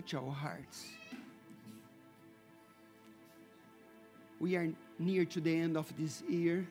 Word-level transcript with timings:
touch 0.00 0.14
our 0.14 0.30
hearts. 0.30 0.86
We 4.38 4.56
are 4.56 4.68
near 4.98 5.24
to 5.26 5.40
the 5.40 5.54
end 5.54 5.76
of 5.76 5.92
this 5.98 6.22
year, 6.22 6.66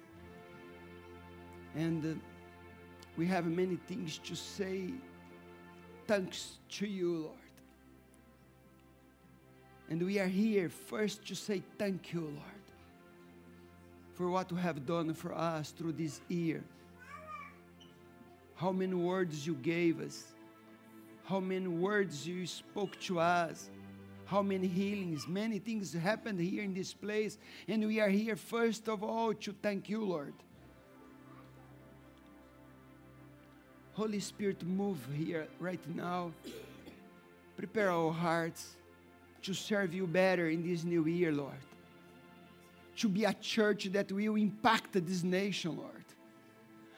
and 1.76 2.04
uh, 2.04 2.20
we 3.18 3.28
have 3.28 3.46
many 3.46 3.76
things 3.88 4.18
to 4.20 4.36
say. 4.36 4.94
Thanks 6.08 6.58
to 6.72 6.88
you, 6.88 7.18
Lord. 7.18 7.36
And 9.92 10.02
we 10.02 10.18
are 10.20 10.28
here 10.28 10.70
first 10.70 11.28
to 11.28 11.36
say 11.36 11.62
thank 11.78 12.14
you, 12.14 12.22
Lord, 12.22 12.66
for 14.16 14.30
what 14.32 14.50
you 14.50 14.58
have 14.58 14.88
done 14.88 15.14
for 15.14 15.36
us 15.36 15.70
through 15.70 15.92
this 15.92 16.22
year. 16.30 16.64
How 18.56 18.72
many 18.72 18.96
words 18.96 19.46
you 19.46 19.54
gave 19.54 20.02
us, 20.02 20.34
how 21.30 21.40
many 21.40 21.68
words 21.68 22.28
you 22.28 22.48
spoke 22.48 23.00
to 23.00 23.20
us, 23.20 23.70
how 24.26 24.42
many 24.42 24.66
healings, 24.66 25.28
many 25.28 25.60
things 25.60 25.94
happened 25.94 26.40
here 26.40 26.64
in 26.64 26.74
this 26.74 26.92
place. 26.92 27.38
And 27.68 27.86
we 27.86 28.00
are 28.00 28.10
here 28.10 28.36
first 28.36 28.90
of 28.90 29.04
all 29.04 29.36
to 29.36 29.54
thank 29.62 29.90
you, 29.90 30.04
Lord. 30.04 30.34
Holy 33.94 34.20
Spirit, 34.20 34.64
move 34.64 34.98
here 35.16 35.48
right 35.60 35.80
now. 35.96 36.32
Prepare 37.58 37.92
our 37.92 38.12
hearts 38.12 38.78
to 39.44 39.54
serve 39.54 39.94
you 39.94 40.08
better 40.08 40.50
in 40.50 40.68
this 40.68 40.84
new 40.84 41.06
year, 41.06 41.32
Lord. 41.32 41.62
To 42.98 43.08
be 43.08 43.26
a 43.26 43.34
church 43.34 43.86
that 43.92 44.12
will 44.12 44.36
impact 44.36 44.94
this 44.94 45.24
nation, 45.24 45.78
Lord. 45.78 46.06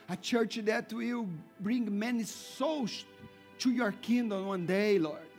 A 0.07 0.15
church 0.15 0.55
that 0.63 0.93
will 0.93 1.27
bring 1.59 1.99
many 1.99 2.23
souls 2.23 3.03
to 3.61 3.71
your 3.71 3.91
kingdom 3.91 4.47
one 4.47 4.65
day, 4.65 4.97
Lord. 4.97 5.29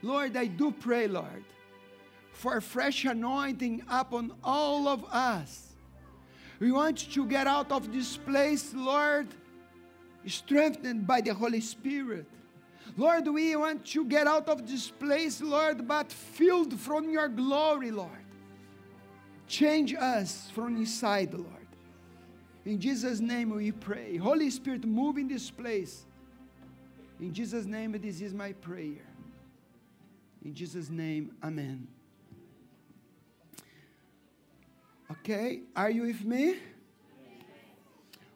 Lord, 0.00 0.36
I 0.36 0.46
do 0.46 0.72
pray, 0.72 1.06
Lord, 1.06 1.44
for 2.32 2.60
fresh 2.60 3.04
anointing 3.04 3.82
upon 3.88 4.32
all 4.42 4.88
of 4.88 5.04
us. 5.12 5.74
We 6.58 6.72
want 6.72 6.98
to 7.12 7.26
get 7.26 7.46
out 7.46 7.70
of 7.70 7.92
this 7.92 8.16
place, 8.16 8.72
Lord, 8.74 9.28
strengthened 10.26 11.06
by 11.06 11.20
the 11.20 11.34
Holy 11.34 11.60
Spirit. 11.60 12.26
Lord, 12.96 13.28
we 13.28 13.54
want 13.56 13.84
to 13.86 14.04
get 14.06 14.26
out 14.26 14.48
of 14.48 14.66
this 14.66 14.90
place, 14.90 15.42
Lord, 15.42 15.86
but 15.86 16.10
filled 16.10 16.80
from 16.80 17.10
your 17.10 17.28
glory, 17.28 17.90
Lord. 17.90 18.24
Change 19.46 19.94
us 19.94 20.50
from 20.54 20.76
inside, 20.76 21.34
Lord. 21.34 21.46
In 22.64 22.80
Jesus' 22.80 23.20
name 23.20 23.50
we 23.50 23.70
pray. 23.70 24.16
Holy 24.16 24.48
Spirit, 24.48 24.86
move 24.86 25.18
in 25.18 25.28
this 25.28 25.50
place. 25.50 26.06
In 27.20 27.34
Jesus' 27.34 27.66
name, 27.66 27.92
this 28.00 28.20
is 28.20 28.32
my 28.32 28.52
prayer. 28.52 29.04
In 30.44 30.54
Jesus' 30.54 30.88
name, 30.88 31.32
Amen. 31.42 31.88
Okay, 35.10 35.62
are 35.74 35.90
you 35.90 36.02
with 36.02 36.24
me? 36.24 36.56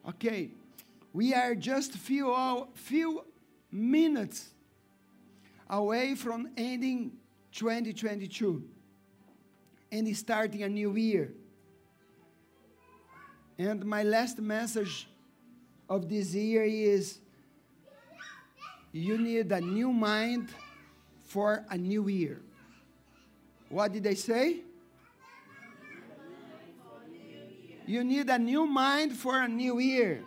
Okay, 0.09 0.51
we 1.13 1.33
are 1.33 1.55
just 1.55 1.93
few 1.93 2.67
few 2.75 3.25
minutes 3.71 4.51
away 5.71 6.15
from 6.15 6.49
ending 6.57 7.13
2022 7.53 8.65
and 9.93 10.17
starting 10.17 10.65
a 10.65 10.69
new 10.69 10.97
year. 10.97 11.33
And 13.59 13.85
my 13.85 14.03
last 14.03 14.39
message 14.39 15.09
of 15.89 16.09
this 16.09 16.35
year 16.35 16.65
is 16.65 17.22
you 18.93 19.17
need 19.17 19.51
a 19.51 19.61
new 19.61 19.91
mind 19.93 20.49
for 21.25 21.65
a 21.71 21.79
new 21.79 22.09
year. 22.09 22.41
What 23.71 23.93
did 23.93 24.05
they 24.05 24.15
say? 24.15 24.61
You 27.87 28.05
need 28.05 28.29
a 28.29 28.39
new 28.39 28.67
mind 28.67 29.17
for 29.17 29.39
a 29.39 29.49
new 29.49 29.79
year. 29.79 30.23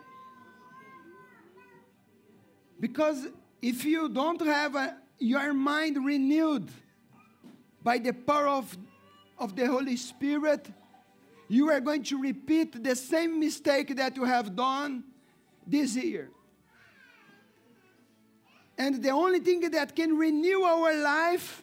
Because 2.78 3.28
if 3.62 3.84
you 3.84 4.08
don't 4.08 4.40
have 4.42 4.74
a, 4.74 4.96
your 5.18 5.54
mind 5.54 6.04
renewed 6.04 6.68
by 7.82 7.98
the 7.98 8.12
power 8.12 8.48
of, 8.48 8.76
of 9.38 9.56
the 9.56 9.66
Holy 9.66 9.96
Spirit, 9.96 10.68
you 11.48 11.70
are 11.70 11.80
going 11.80 12.02
to 12.02 12.20
repeat 12.20 12.82
the 12.82 12.96
same 12.96 13.38
mistake 13.38 13.96
that 13.96 14.16
you 14.16 14.24
have 14.24 14.54
done 14.54 15.04
this 15.66 15.96
year. 15.96 16.30
And 18.78 19.02
the 19.02 19.10
only 19.10 19.40
thing 19.40 19.60
that 19.70 19.96
can 19.96 20.16
renew 20.16 20.62
our 20.62 20.94
life 20.94 21.62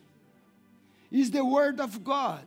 is 1.11 1.29
the 1.29 1.45
Word 1.45 1.79
of 1.79 2.03
God. 2.03 2.45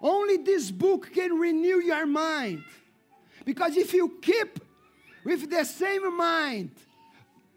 Only 0.00 0.36
this 0.36 0.70
book 0.70 1.12
can 1.12 1.38
renew 1.38 1.80
your 1.80 2.06
mind. 2.06 2.64
Because 3.44 3.76
if 3.76 3.92
you 3.94 4.18
keep 4.20 4.58
with 5.24 5.48
the 5.48 5.64
same 5.64 6.16
mind, 6.16 6.70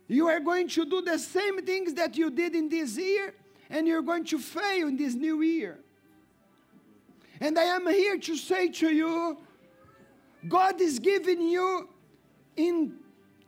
you 0.07 0.27
are 0.27 0.39
going 0.39 0.67
to 0.69 0.85
do 0.85 1.01
the 1.01 1.17
same 1.17 1.65
things 1.65 1.93
that 1.95 2.15
you 2.15 2.29
did 2.29 2.55
in 2.55 2.69
this 2.69 2.97
year, 2.97 3.33
and 3.69 3.87
you're 3.87 4.03
going 4.03 4.23
to 4.25 4.37
fail 4.37 4.87
in 4.87 4.95
this 4.95 5.15
new 5.15 5.41
year. 5.41 5.79
And 7.41 7.57
I 7.57 7.63
am 7.63 7.87
here 7.87 8.17
to 8.17 8.37
say 8.37 8.69
to 8.69 8.89
you 8.89 9.37
God 10.47 10.79
is 10.79 10.99
giving 10.99 11.41
you, 11.41 11.89
in, 12.55 12.93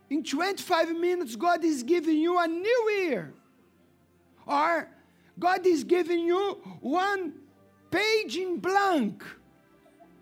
in 0.10 0.24
25 0.24 0.98
minutes, 0.98 1.36
God 1.36 1.64
is 1.64 1.84
giving 1.84 2.18
you 2.18 2.40
a 2.40 2.48
new 2.48 2.90
year. 2.98 3.34
Or 4.46 4.88
God 5.38 5.66
is 5.66 5.84
giving 5.84 6.22
you 6.22 6.58
one 6.80 7.34
page 7.92 8.38
in 8.38 8.60
blank. 8.60 9.24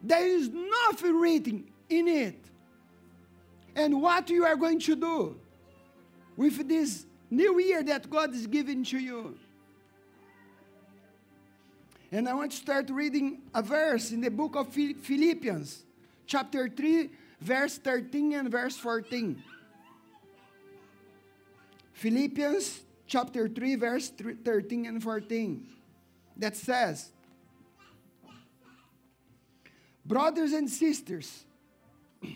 There 0.01 0.25
is 0.25 0.49
nothing 0.49 1.15
written 1.15 1.65
in 1.89 2.07
it 2.07 2.39
and 3.75 4.01
what 4.01 4.29
you 4.29 4.45
are 4.45 4.55
going 4.55 4.79
to 4.79 4.95
do 4.95 5.35
with 6.37 6.67
this 6.67 7.05
new 7.29 7.59
year 7.59 7.83
that 7.83 8.09
God 8.09 8.33
is 8.33 8.47
giving 8.47 8.83
to 8.85 8.97
you. 8.97 9.37
And 12.11 12.29
I 12.29 12.33
want 12.33 12.51
to 12.51 12.57
start 12.57 12.89
reading 12.89 13.41
a 13.53 13.61
verse 13.61 14.11
in 14.11 14.21
the 14.21 14.31
book 14.31 14.55
of 14.55 14.73
Philippians, 14.73 15.83
chapter 16.25 16.69
3, 16.69 17.09
verse 17.41 17.77
13 17.77 18.33
and 18.33 18.49
verse 18.49 18.77
14. 18.77 19.43
Philippians 21.95 22.81
chapter 23.07 23.47
3, 23.47 23.75
verse 23.75 24.09
13 24.09 24.85
and 24.85 25.01
14, 25.01 25.65
that 26.35 26.57
says, 26.57 27.13
Brothers 30.05 30.51
and 30.51 30.69
sisters, 30.69 31.45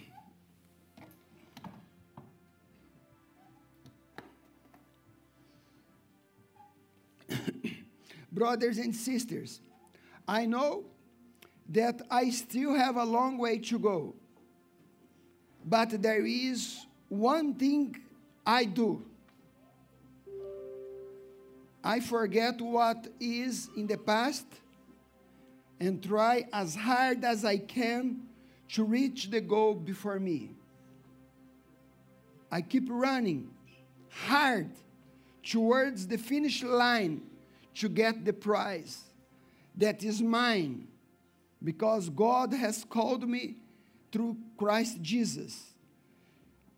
brothers 8.31 8.77
and 8.77 8.95
sisters, 8.95 9.59
I 10.25 10.45
know 10.45 10.85
that 11.67 12.01
I 12.09 12.29
still 12.29 12.75
have 12.75 12.95
a 12.95 13.03
long 13.03 13.37
way 13.37 13.57
to 13.57 13.77
go. 13.77 14.15
But 15.65 16.01
there 16.01 16.25
is 16.25 16.85
one 17.09 17.55
thing 17.55 17.97
I 18.45 18.63
do. 18.63 19.03
I 21.89 22.01
forget 22.01 22.61
what 22.61 23.07
is 23.19 23.67
in 23.75 23.87
the 23.87 23.97
past 23.97 24.45
and 25.79 26.03
try 26.03 26.45
as 26.53 26.75
hard 26.75 27.25
as 27.25 27.43
I 27.43 27.57
can 27.57 28.27
to 28.73 28.83
reach 28.83 29.31
the 29.31 29.41
goal 29.41 29.73
before 29.73 30.19
me. 30.19 30.51
I 32.51 32.61
keep 32.61 32.83
running 32.89 33.49
hard 34.11 34.69
towards 35.41 36.05
the 36.05 36.19
finish 36.19 36.61
line 36.61 37.23
to 37.77 37.89
get 37.89 38.23
the 38.23 38.33
prize 38.33 39.05
that 39.75 40.03
is 40.03 40.21
mine 40.21 40.87
because 41.63 42.07
God 42.07 42.53
has 42.53 42.83
called 42.83 43.27
me 43.27 43.55
through 44.11 44.37
Christ 44.59 45.01
Jesus 45.01 45.73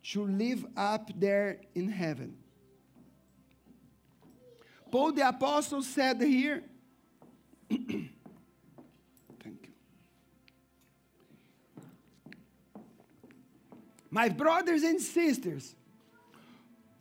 to 0.04 0.24
live 0.24 0.64
up 0.74 1.10
there 1.14 1.60
in 1.74 1.90
heaven. 1.90 2.34
Paul 4.92 5.12
the 5.12 5.26
Apostle 5.26 5.82
said 5.82 6.20
here, 6.20 6.62
thank 7.70 7.90
you. 9.42 9.58
My 14.10 14.28
brothers 14.28 14.82
and 14.82 15.00
sisters, 15.00 15.74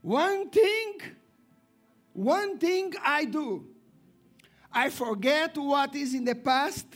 one 0.01 0.49
thing, 0.49 1.01
one 2.13 2.57
thing 2.57 2.93
I 3.03 3.25
do 3.25 3.65
I 4.71 4.89
forget 4.89 5.57
what 5.57 5.93
is 5.93 6.13
in 6.13 6.23
the 6.23 6.35
past, 6.35 6.87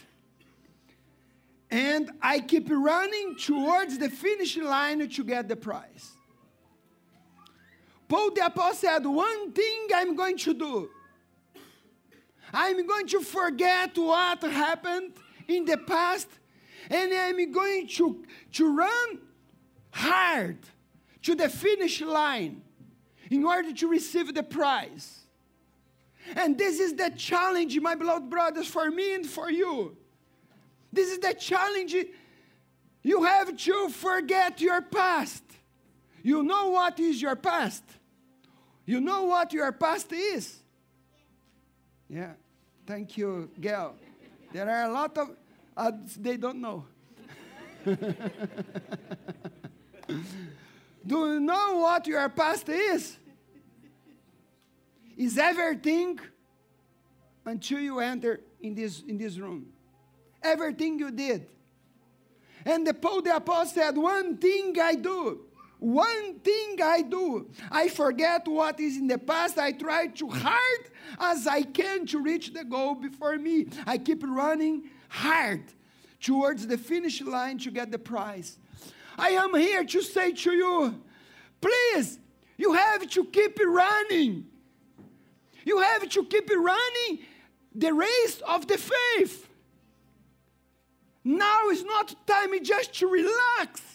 and 1.70 2.10
I 2.22 2.40
keep 2.40 2.70
running 2.70 3.36
towards 3.36 3.98
the 3.98 4.10
finish 4.10 4.56
line 4.56 5.06
to 5.10 5.24
get 5.26 5.50
the 5.50 5.58
prize. 5.58 6.15
Paul 8.08 8.32
the 8.32 8.46
Apostle 8.46 8.90
said, 8.90 9.06
One 9.06 9.52
thing 9.52 9.88
I'm 9.94 10.16
going 10.16 10.38
to 10.38 10.54
do. 10.54 10.90
I'm 12.54 12.86
going 12.86 13.08
to 13.08 13.22
forget 13.22 13.98
what 13.98 14.42
happened 14.44 15.14
in 15.48 15.66
the 15.66 15.78
past 15.78 16.28
and 16.90 17.14
I'm 17.14 17.52
going 17.52 17.88
to, 17.88 18.24
to 18.54 18.76
run 18.76 19.20
hard 19.92 20.58
to 21.24 21.36
the 21.36 21.50
finish 21.50 22.02
line 22.02 22.62
in 23.30 23.44
order 23.44 23.74
to 23.74 23.88
receive 23.88 24.34
the 24.34 24.44
prize. 24.44 25.22
And 26.36 26.58
this 26.58 26.80
is 26.80 26.94
the 26.94 27.12
challenge, 27.12 27.80
my 27.80 27.96
beloved 27.96 28.30
brothers, 28.30 28.68
for 28.68 28.90
me 28.92 29.16
and 29.16 29.26
for 29.26 29.50
you. 29.50 29.96
This 30.92 31.12
is 31.12 31.20
the 31.20 31.34
challenge. 31.34 31.96
You 33.04 33.24
have 33.24 33.56
to 33.56 33.90
forget 33.90 34.62
your 34.62 34.82
past. 34.82 35.44
You 36.26 36.42
know 36.42 36.70
what 36.70 37.00
is 37.00 37.22
your 37.22 37.36
past. 37.36 37.84
You 38.84 39.00
know 39.00 39.26
what 39.26 39.54
your 39.54 39.72
past 39.72 40.12
is. 40.12 40.58
Yeah. 42.10 42.32
Thank 42.88 43.16
you, 43.16 43.52
Gail. 43.62 43.94
There 44.52 44.68
are 44.68 44.90
a 44.90 44.92
lot 44.92 45.16
of, 45.20 45.30
uh, 45.78 45.92
they 46.18 46.38
don't 46.38 46.60
know. 46.62 46.88
Do 47.86 47.96
you 51.06 51.40
know 51.42 51.78
what 51.78 52.08
your 52.08 52.28
past 52.30 52.70
is? 52.70 53.18
Is 55.16 55.38
everything 55.38 56.20
until 57.46 57.82
you 57.82 58.00
enter 58.00 58.40
in 58.62 58.74
this, 58.74 59.04
in 59.08 59.20
this 59.20 59.38
room. 59.38 59.68
Everything 60.42 60.98
you 60.98 61.12
did. 61.12 61.46
And 62.66 62.88
the 62.88 62.94
the 62.94 63.36
Apostle 63.36 63.66
said, 63.76 63.96
One 63.96 64.38
thing 64.38 64.76
I 64.82 64.96
do. 64.96 65.46
One 65.80 66.40
thing 66.40 66.78
I 66.82 67.02
do. 67.02 67.50
I 67.70 67.90
forget 67.90 68.48
what 68.48 68.80
is 68.80 68.98
in 68.98 69.08
the 69.08 69.18
past. 69.18 69.58
I 69.58 69.72
try 69.72 70.08
to 70.08 70.30
hard 70.30 70.90
as 71.20 71.48
I 71.48 71.64
can 71.64 72.06
to 72.08 72.20
reach 72.20 72.54
the 72.54 72.64
goal 72.64 72.96
before 72.96 73.38
me. 73.38 73.68
I 73.86 73.98
keep 73.98 74.24
running 74.24 74.90
hard 75.10 75.64
towards 76.22 76.66
the 76.68 76.78
finish 76.78 77.22
line 77.22 77.58
to 77.60 77.72
get 77.72 77.92
the 77.92 78.00
prize. 78.00 78.58
I 79.18 79.30
am 79.30 79.56
here 79.56 79.84
to 79.84 80.02
say 80.02 80.32
to 80.32 80.52
you, 80.52 81.02
please, 81.62 82.20
you 82.58 82.74
have 82.74 83.10
to 83.10 83.26
keep 83.26 83.60
running. 83.60 84.46
You 85.66 85.80
have 85.80 86.08
to 86.10 86.26
keep 86.26 86.50
running 86.50 87.20
the 87.74 87.94
race 87.94 88.42
of 88.48 88.68
the 88.68 88.78
faith. 88.78 89.48
Now 91.24 91.70
is 91.70 91.84
not 91.84 92.16
time 92.28 92.52
just 92.64 92.94
to 93.00 93.08
relax 93.08 93.95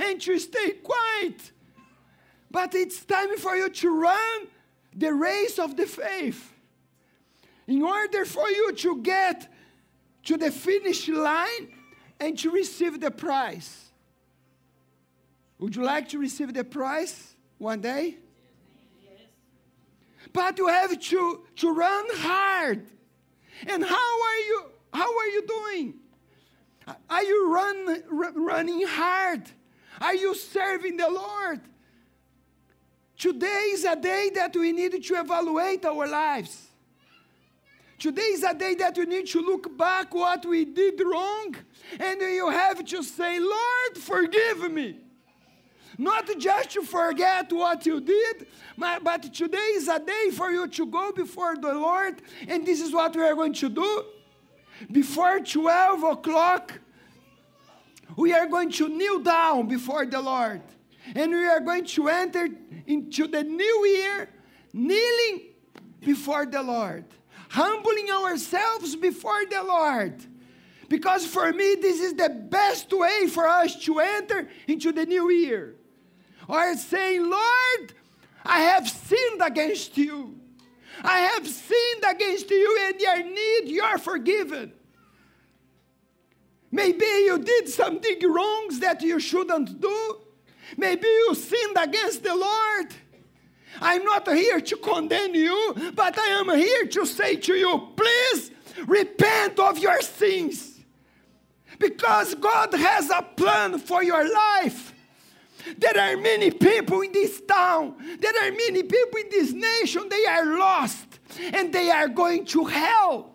and 0.00 0.20
to 0.20 0.38
stay 0.38 0.72
quiet, 0.72 1.52
but 2.50 2.74
it's 2.74 3.04
time 3.04 3.36
for 3.38 3.56
you 3.56 3.68
to 3.68 4.00
run 4.00 4.46
the 4.94 5.12
race 5.12 5.58
of 5.58 5.76
the 5.76 5.86
faith. 5.86 6.52
In 7.66 7.82
order 7.82 8.24
for 8.24 8.48
you 8.48 8.72
to 8.72 9.02
get 9.02 9.52
to 10.24 10.36
the 10.36 10.50
finish 10.50 11.08
line 11.08 11.68
and 12.20 12.38
to 12.38 12.50
receive 12.50 13.00
the 13.00 13.10
prize. 13.10 13.90
Would 15.58 15.76
you 15.76 15.82
like 15.82 16.08
to 16.10 16.18
receive 16.18 16.52
the 16.52 16.64
prize 16.64 17.34
one 17.58 17.80
day? 17.80 18.16
Yes. 19.02 19.20
But 20.32 20.58
you 20.58 20.66
have 20.66 20.98
to, 20.98 21.40
to 21.56 21.72
run 21.72 22.04
hard. 22.16 22.86
And 23.66 23.84
how 23.84 24.22
are 24.22 24.38
you 24.38 24.64
how 24.92 25.18
are 25.18 25.26
you 25.28 25.46
doing? 25.46 25.94
Are 27.08 27.22
you 27.22 27.52
run, 27.52 28.02
running 28.34 28.86
hard? 28.86 29.42
Are 30.02 30.14
you 30.14 30.34
serving 30.34 30.96
the 30.96 31.08
Lord? 31.08 31.60
Today 33.16 33.70
is 33.72 33.84
a 33.84 33.94
day 33.94 34.30
that 34.34 34.54
we 34.56 34.72
need 34.72 35.00
to 35.02 35.14
evaluate 35.14 35.84
our 35.84 36.08
lives. 36.08 36.68
Today 38.00 38.22
is 38.22 38.42
a 38.42 38.52
day 38.52 38.74
that 38.74 38.98
we 38.98 39.06
need 39.06 39.28
to 39.28 39.40
look 39.40 39.78
back 39.78 40.12
what 40.12 40.44
we 40.44 40.64
did 40.64 41.00
wrong 41.00 41.54
and 42.00 42.20
you 42.20 42.50
have 42.50 42.84
to 42.84 43.02
say, 43.04 43.38
Lord, 43.38 43.96
forgive 43.96 44.72
me. 44.72 44.96
Not 45.98 46.28
just 46.36 46.70
to 46.70 46.82
forget 46.82 47.52
what 47.52 47.86
you 47.86 48.00
did, 48.00 48.46
but 48.76 49.32
today 49.32 49.70
is 49.76 49.86
a 49.86 50.00
day 50.00 50.30
for 50.32 50.50
you 50.50 50.66
to 50.66 50.86
go 50.86 51.12
before 51.12 51.54
the 51.56 51.74
Lord, 51.74 52.20
and 52.48 52.66
this 52.66 52.80
is 52.80 52.92
what 52.92 53.14
we 53.14 53.22
are 53.22 53.34
going 53.36 53.52
to 53.52 53.68
do. 53.68 54.04
Before 54.90 55.38
12 55.38 56.02
o'clock, 56.02 56.80
we 58.16 58.32
are 58.32 58.46
going 58.46 58.70
to 58.72 58.88
kneel 58.88 59.20
down 59.20 59.68
before 59.68 60.06
the 60.06 60.20
Lord, 60.20 60.62
and 61.14 61.30
we 61.32 61.46
are 61.46 61.60
going 61.60 61.84
to 61.86 62.08
enter 62.08 62.48
into 62.86 63.26
the 63.26 63.42
new 63.42 63.86
year 63.86 64.28
kneeling 64.72 65.42
before 66.00 66.46
the 66.46 66.62
Lord 66.62 67.04
humbling 67.52 68.10
ourselves 68.10 68.96
before 68.96 69.44
the 69.44 69.62
Lord. 69.62 70.24
Because 70.88 71.26
for 71.26 71.52
me, 71.52 71.76
this 71.80 72.00
is 72.00 72.14
the 72.14 72.30
best 72.30 72.90
way 72.92 73.26
for 73.26 73.46
us 73.46 73.76
to 73.84 74.00
enter 74.00 74.48
into 74.66 74.90
the 74.90 75.04
new 75.04 75.30
year. 75.30 75.74
Or 76.48 76.74
saying, 76.76 77.28
Lord, 77.28 77.92
I 78.44 78.60
have 78.60 78.88
sinned 78.88 79.42
against 79.42 79.98
you. 79.98 80.40
I 81.02 81.18
have 81.18 81.46
sinned 81.46 82.04
against 82.10 82.50
you, 82.50 82.78
and 82.84 82.96
I 83.06 83.22
need 83.22 83.70
your 83.70 83.98
forgiven. 83.98 84.72
Maybe 86.72 87.04
you 87.04 87.38
did 87.38 87.68
something 87.68 88.18
wrong 88.32 88.68
that 88.80 89.02
you 89.02 89.20
shouldn't 89.20 89.78
do. 89.78 90.18
Maybe 90.78 91.06
you 91.06 91.34
sinned 91.34 91.76
against 91.78 92.24
the 92.24 92.34
Lord. 92.34 92.86
I'm 93.80 94.04
not 94.04 94.26
here 94.28 94.60
to 94.60 94.76
condemn 94.76 95.34
you, 95.34 95.92
but 95.94 96.18
I 96.18 96.26
am 96.40 96.48
here 96.56 96.86
to 96.86 97.04
say 97.04 97.36
to 97.36 97.54
you, 97.54 97.88
please 97.94 98.50
repent 98.86 99.58
of 99.58 99.78
your 99.78 100.00
sins. 100.00 100.80
Because 101.78 102.34
God 102.34 102.72
has 102.74 103.10
a 103.10 103.22
plan 103.22 103.78
for 103.78 104.02
your 104.02 104.32
life. 104.32 104.94
There 105.76 105.98
are 105.98 106.16
many 106.16 106.50
people 106.50 107.02
in 107.02 107.12
this 107.12 107.40
town, 107.42 107.94
there 108.18 108.32
are 108.42 108.50
many 108.50 108.82
people 108.82 109.20
in 109.20 109.28
this 109.30 109.52
nation, 109.52 110.08
they 110.08 110.24
are 110.26 110.58
lost 110.58 111.20
and 111.52 111.72
they 111.72 111.90
are 111.90 112.08
going 112.08 112.46
to 112.46 112.64
hell. 112.64 113.32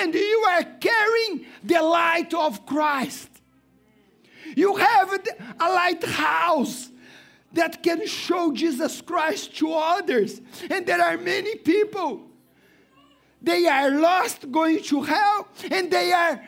And 0.00 0.14
you 0.14 0.44
are 0.48 0.64
carrying 0.80 1.46
the 1.62 1.82
light 1.82 2.32
of 2.34 2.64
Christ. 2.66 3.28
You 4.54 4.76
have 4.76 5.12
a 5.60 5.68
lighthouse 5.68 6.90
that 7.52 7.82
can 7.82 8.06
show 8.06 8.52
Jesus 8.52 9.00
Christ 9.00 9.56
to 9.58 9.72
others. 9.72 10.40
And 10.70 10.86
there 10.86 11.00
are 11.00 11.16
many 11.16 11.56
people. 11.56 12.22
They 13.42 13.66
are 13.66 13.90
lost, 13.90 14.50
going 14.50 14.82
to 14.84 15.02
hell, 15.02 15.48
and 15.70 15.90
they 15.90 16.12
are 16.12 16.42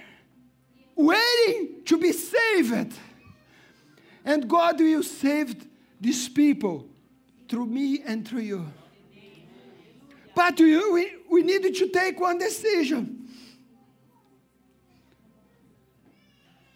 waiting 0.97 1.83
to 1.85 1.99
be 1.99 2.13
saved. 2.13 2.95
And 4.25 4.49
God 4.49 4.81
will 4.81 5.03
save 5.03 5.67
these 6.01 6.29
people 6.29 6.87
through 7.49 7.67
me 7.67 8.03
and 8.05 8.27
through 8.27 8.41
you. 8.41 8.67
But 10.39 10.61
you, 10.61 10.93
we, 10.93 11.11
we 11.29 11.43
needed 11.43 11.75
to 11.75 11.89
take 11.89 12.21
one 12.21 12.39
decision. 12.39 13.29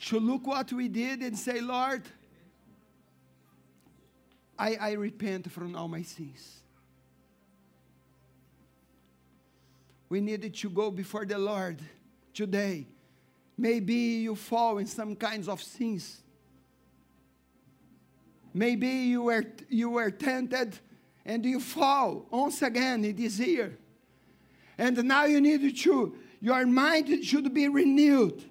To 0.07 0.19
look 0.19 0.49
what 0.49 0.73
we 0.73 0.89
did 0.89 1.21
and 1.21 1.39
say, 1.39 1.61
Lord, 1.61 2.03
I, 4.59 4.75
I 4.81 4.93
repent 4.95 5.53
from 5.53 5.77
all 5.77 5.87
my 5.87 6.03
sins. 6.03 6.63
We 10.09 10.21
needed 10.21 10.57
to 10.57 10.69
go 10.69 10.91
before 10.91 11.25
the 11.25 11.39
Lord 11.39 11.79
today. 12.35 12.89
Maybe 13.57 13.95
you 13.95 14.35
fall 14.35 14.79
in 14.79 14.87
some 14.87 15.15
kinds 15.15 15.47
of 15.47 15.63
sins. 15.63 16.21
Maybe 18.53 18.89
you 18.89 19.23
were, 19.23 19.45
you 19.69 19.91
were 19.91 20.11
tempted 20.11 20.81
and 21.25 21.45
you 21.45 21.61
fall 21.61 22.27
once 22.31 22.63
again 22.63 23.05
in 23.05 23.17
this 23.17 23.39
year. 23.39 23.79
And 24.79 25.03
now 25.05 25.25
you 25.25 25.41
need 25.41 25.77
to, 25.79 26.17
your 26.41 26.67
mind 26.67 27.25
should 27.25 27.53
be 27.55 27.69
renewed. 27.69 28.45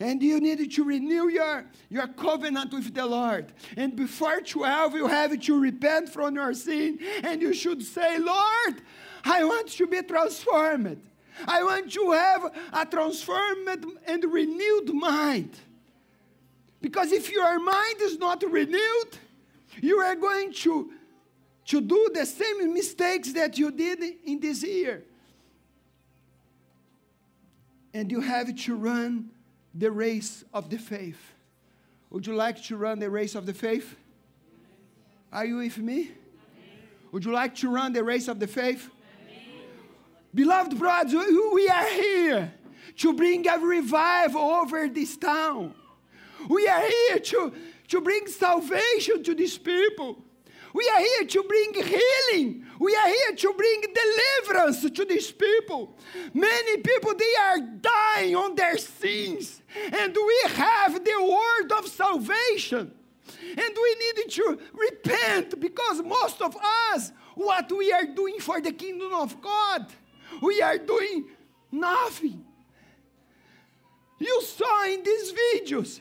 And 0.00 0.22
you 0.22 0.40
need 0.40 0.70
to 0.72 0.84
renew 0.84 1.28
your, 1.28 1.64
your 1.88 2.08
covenant 2.08 2.72
with 2.72 2.92
the 2.92 3.06
Lord. 3.06 3.52
And 3.76 3.94
before 3.94 4.40
12, 4.40 4.94
you 4.94 5.06
have 5.06 5.38
to 5.38 5.60
repent 5.60 6.08
from 6.08 6.34
your 6.34 6.52
sin. 6.52 6.98
And 7.22 7.40
you 7.40 7.54
should 7.54 7.82
say, 7.82 8.18
Lord, 8.18 8.82
I 9.24 9.44
want 9.44 9.68
to 9.68 9.86
be 9.86 10.02
transformed. 10.02 11.00
I 11.46 11.62
want 11.62 11.92
to 11.92 12.10
have 12.12 12.54
a 12.72 12.86
transformed 12.86 13.86
and 14.06 14.24
renewed 14.24 14.92
mind. 14.92 15.56
Because 16.80 17.12
if 17.12 17.30
your 17.32 17.58
mind 17.60 17.96
is 18.02 18.18
not 18.18 18.42
renewed, 18.42 19.18
you 19.80 19.98
are 19.98 20.14
going 20.14 20.52
to, 20.52 20.92
to 21.66 21.80
do 21.80 22.10
the 22.12 22.26
same 22.26 22.72
mistakes 22.72 23.32
that 23.32 23.58
you 23.58 23.70
did 23.70 24.02
in 24.24 24.40
this 24.40 24.62
year. 24.62 25.02
And 27.92 28.10
you 28.10 28.20
have 28.20 28.54
to 28.54 28.76
run 28.76 29.30
the 29.74 29.90
race 29.90 30.44
of 30.52 30.68
the 30.68 30.78
faith. 30.78 31.32
Would 32.10 32.26
you 32.26 32.34
like 32.34 32.62
to 32.64 32.76
run 32.76 32.98
the 32.98 33.10
race 33.10 33.34
of 33.34 33.46
the 33.46 33.54
faith? 33.54 33.96
Are 35.32 35.44
you 35.44 35.56
with 35.56 35.78
me? 35.78 36.10
Would 37.12 37.24
you 37.24 37.32
like 37.32 37.54
to 37.56 37.68
run 37.68 37.92
the 37.92 38.04
race 38.04 38.28
of 38.28 38.38
the 38.38 38.46
faith? 38.46 38.90
Beloved 40.34 40.78
brothers, 40.78 41.14
we 41.14 41.68
are 41.68 41.88
here 41.88 42.52
to 42.98 43.12
bring 43.12 43.46
a 43.48 43.58
revival 43.58 44.40
over 44.40 44.88
this 44.88 45.16
town. 45.16 45.74
We 46.48 46.68
are 46.68 46.82
here 46.82 47.18
to, 47.18 47.52
to 47.88 48.00
bring 48.00 48.26
salvation 48.26 49.22
to 49.22 49.34
these 49.34 49.56
people. 49.56 50.18
We 50.74 50.90
are 50.92 50.98
here 50.98 51.24
to 51.24 51.42
bring 51.44 51.72
healing. 51.72 52.66
We 52.80 52.96
are 52.96 53.06
here 53.06 53.36
to 53.36 53.54
bring 53.54 53.82
deliverance 53.94 54.90
to 54.90 55.04
these 55.04 55.30
people. 55.30 55.96
Many 56.34 56.78
people, 56.78 57.14
they 57.14 57.34
are 57.40 57.60
dying 57.60 58.34
on 58.34 58.56
their 58.56 58.76
sins. 58.76 59.62
And 59.92 60.14
we 60.14 60.42
have 60.50 61.04
the 61.04 61.22
word 61.22 61.78
of 61.78 61.86
salvation. 61.86 62.92
And 63.56 63.76
we 63.82 63.96
need 64.00 64.30
to 64.30 64.58
repent 64.72 65.60
because 65.60 66.02
most 66.02 66.42
of 66.42 66.56
us, 66.92 67.12
what 67.36 67.70
we 67.70 67.92
are 67.92 68.06
doing 68.06 68.40
for 68.40 68.60
the 68.60 68.72
kingdom 68.72 69.14
of 69.14 69.40
God, 69.40 69.86
we 70.42 70.60
are 70.60 70.78
doing 70.78 71.26
nothing. 71.70 72.44
You 74.18 74.42
saw 74.42 74.86
in 74.86 75.04
these 75.04 75.32
videos 75.32 76.00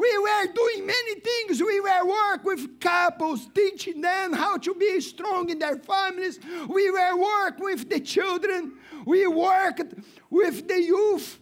we 0.00 0.18
were 0.18 0.52
doing 0.54 0.86
many 0.86 1.20
things. 1.20 1.60
We 1.60 1.78
were 1.78 2.06
work 2.06 2.42
with 2.42 2.80
couples, 2.80 3.48
teaching 3.54 4.00
them 4.00 4.32
how 4.32 4.56
to 4.56 4.74
be 4.74 4.98
strong 5.00 5.50
in 5.50 5.58
their 5.58 5.76
families. 5.76 6.40
We 6.68 6.90
were 6.90 7.16
work 7.16 7.58
with 7.58 7.90
the 7.90 8.00
children. 8.00 8.78
We 9.04 9.26
worked 9.26 9.94
with 10.30 10.66
the 10.66 10.80
youth, 10.80 11.38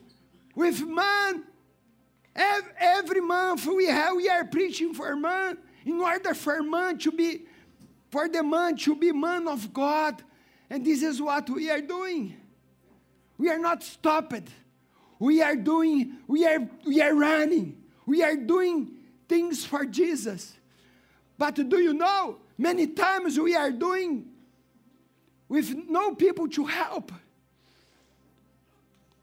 with 0.56 0.84
man. 0.84 1.44
Every 2.34 3.20
month 3.20 3.66
we 3.66 3.86
have 3.86 4.16
we 4.16 4.28
are 4.28 4.44
preaching 4.44 4.92
for 4.92 5.14
man 5.14 5.58
in 5.84 6.00
order 6.00 6.34
for 6.34 6.62
man 6.62 6.98
to 6.98 7.12
be 7.12 7.46
for 8.10 8.28
the 8.28 8.42
man 8.42 8.76
to 8.78 8.96
be 8.96 9.12
man 9.12 9.46
of 9.46 9.72
God. 9.72 10.22
And 10.70 10.84
this 10.84 11.02
is 11.02 11.22
what 11.22 11.48
we 11.48 11.70
are 11.70 11.80
doing. 11.80 12.36
We 13.36 13.50
are 13.50 13.58
not 13.58 13.84
stopped. 13.84 14.48
We 15.20 15.42
are 15.42 15.56
doing, 15.56 16.16
we 16.26 16.44
are 16.46 16.68
we 16.84 17.00
are 17.00 17.14
running. 17.14 17.77
We 18.08 18.22
are 18.22 18.36
doing 18.36 18.88
things 19.28 19.66
for 19.66 19.84
Jesus. 19.84 20.56
But 21.36 21.56
do 21.56 21.78
you 21.78 21.92
know, 21.92 22.38
many 22.56 22.86
times 22.86 23.38
we 23.38 23.54
are 23.54 23.70
doing 23.70 24.24
with 25.46 25.76
no 25.86 26.14
people 26.14 26.48
to 26.48 26.64
help. 26.64 27.12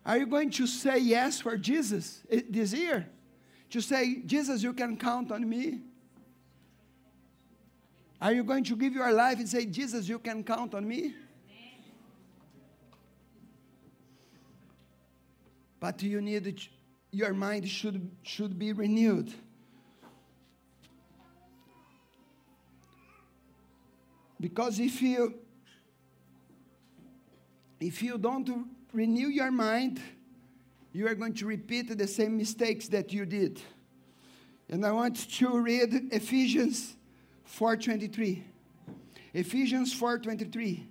Are 0.06 0.20
you 0.20 0.28
going 0.28 0.52
to 0.52 0.68
say 0.68 1.00
yes 1.00 1.42
for 1.42 1.58
Jesus 1.58 2.22
eh, 2.30 2.42
this 2.48 2.74
year? 2.74 3.10
To 3.72 3.82
say, 3.82 4.22
Jesus, 4.24 4.62
you 4.62 4.72
can 4.72 4.98
count 4.98 5.32
on 5.32 5.50
me? 5.50 5.80
Are 8.22 8.34
you 8.34 8.44
going 8.44 8.64
to 8.66 8.76
give 8.76 8.94
your 8.94 9.12
life 9.12 9.40
and 9.40 9.50
say, 9.50 9.66
Jesus, 9.66 10.08
you 10.08 10.20
can 10.20 10.44
count 10.44 10.76
on 10.76 10.88
me? 10.88 11.16
But 15.80 16.04
you 16.04 16.22
need 16.22 16.70
your 17.16 17.34
mind 17.34 17.66
should, 17.70 18.12
should 18.24 18.60
be 18.60 18.74
renewed. 18.74 19.34
Because 24.38 24.80
if 24.80 25.02
you 25.02 25.36
if 27.80 28.04
you 28.04 28.18
don't 28.18 28.68
renew 28.92 29.28
your 29.28 29.52
mind, 29.52 30.02
you 30.92 31.08
are 31.08 31.16
going 31.16 31.34
to 31.36 31.46
repeat 31.46 31.98
the 31.98 32.08
same 32.08 32.36
mistakes 32.36 32.90
that 32.90 33.14
you 33.14 33.26
did. 33.26 33.62
And 34.70 34.86
I 34.86 34.92
want 34.92 35.30
to 35.38 35.60
read 35.60 36.10
Ephesians 36.12 36.98
4:23. 37.46 38.44
Ephesians 39.34 39.94
4:23 39.94 40.86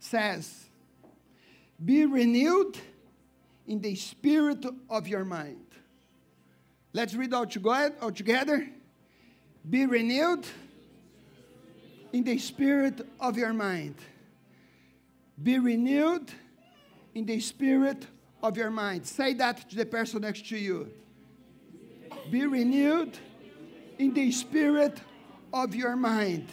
says, 0.00 0.66
"Be 1.84 2.04
renewed 2.04 2.78
in 3.66 3.80
the 3.80 3.94
spirit 3.94 4.64
of 4.90 5.08
your 5.08 5.24
mind. 5.24 5.66
Let's 6.92 7.14
read 7.14 7.32
all 7.32 7.46
together. 7.46 8.68
Be 9.68 9.86
renewed 9.86 10.46
in 12.12 12.24
the 12.24 12.38
spirit 12.38 13.06
of 13.20 13.38
your 13.38 13.52
mind. 13.52 13.94
Be 15.42 15.58
renewed 15.58 16.30
in 17.14 17.24
the 17.24 17.40
spirit 17.40 18.06
of 18.42 18.56
your 18.56 18.70
mind. 18.70 19.06
Say 19.06 19.34
that 19.34 19.70
to 19.70 19.76
the 19.76 19.86
person 19.86 20.22
next 20.22 20.46
to 20.48 20.58
you. 20.58 20.90
Be 22.30 22.46
renewed 22.46 23.16
in 23.98 24.12
the 24.12 24.30
spirit 24.32 25.00
of 25.52 25.74
your 25.74 25.96
mind. 25.96 26.48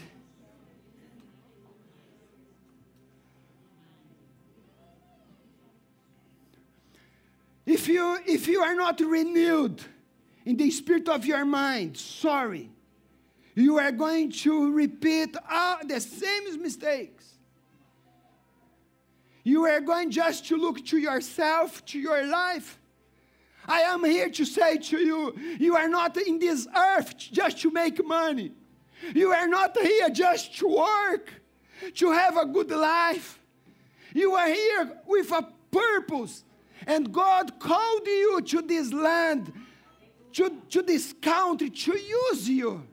If 7.70 7.88
you, 7.88 8.18
if 8.26 8.48
you 8.48 8.62
are 8.62 8.74
not 8.74 9.00
renewed 9.00 9.80
in 10.44 10.58
the 10.58 10.72
spirit 10.72 11.08
of 11.08 11.24
your 11.24 11.46
mind, 11.46 11.98
sorry, 11.98 12.72
you 13.54 13.78
are 13.78 13.92
going 13.92 14.32
to 14.32 14.74
repeat 14.74 15.38
all 15.48 15.78
the 15.86 16.02
same 16.02 16.64
mistakes. 16.64 17.26
You 19.44 19.68
are 19.68 19.82
going 19.82 20.10
just 20.10 20.48
to 20.48 20.58
look 20.58 20.84
to 20.88 20.98
yourself, 20.98 21.86
to 21.86 22.00
your 22.00 22.26
life. 22.26 22.80
I 23.68 23.82
am 23.82 24.04
here 24.04 24.32
to 24.32 24.46
say 24.46 24.78
to 24.78 24.98
you, 24.98 25.36
you 25.60 25.76
are 25.76 25.88
not 25.88 26.18
in 26.18 26.40
this 26.40 26.68
earth 26.76 27.16
just 27.20 27.60
to 27.60 27.70
make 27.70 28.04
money. 28.04 28.52
You 29.14 29.30
are 29.32 29.48
not 29.48 29.80
here 29.80 30.10
just 30.10 30.58
to 30.58 30.68
work, 30.68 31.32
to 31.94 32.12
have 32.14 32.36
a 32.36 32.48
good 32.48 32.72
life. 32.72 33.40
You 34.16 34.34
are 34.34 34.48
here 34.48 34.92
with 35.06 35.32
a 35.32 35.48
purpose 35.72 36.46
and 36.88 37.12
God 37.12 37.60
called 37.60 38.08
you 38.08 38.42
to 38.42 38.62
this 38.62 38.94
land, 38.94 39.52
to, 40.34 40.52
to 40.70 40.82
this 40.82 41.14
country, 41.22 41.70
to 41.70 41.98
use 41.98 42.50
you. 42.50 42.84